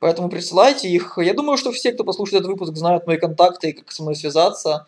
[0.00, 1.16] Поэтому присылайте их.
[1.16, 4.16] Я думаю, что все, кто послушает этот выпуск, знают мои контакты и как со мной
[4.16, 4.86] связаться.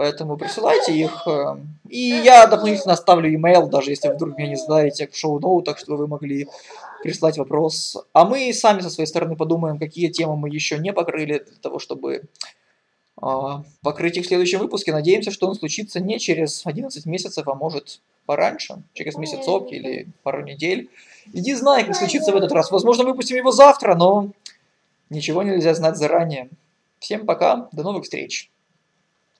[0.00, 1.26] Поэтому присылайте их.
[1.26, 1.56] э,
[1.90, 6.06] И я дополнительно оставлю email, даже если вдруг меня не знаете, в шоу-ноутах, чтобы вы
[6.06, 6.48] могли
[7.02, 7.98] прислать вопрос.
[8.14, 11.78] А мы сами со своей стороны подумаем, какие темы мы еще не покрыли, для того,
[11.78, 12.22] чтобы
[13.20, 14.90] а, покрыть их в следующем выпуске.
[14.90, 20.42] Надеемся, что он случится не через 11 месяцев, а может пораньше, через месяцок или пару
[20.42, 20.88] недель.
[21.34, 22.70] Иди знай, как случится в этот раз.
[22.70, 24.30] Возможно, выпустим его завтра, но
[25.10, 26.48] ничего нельзя знать заранее.
[27.00, 28.49] Всем пока, до новых встреч.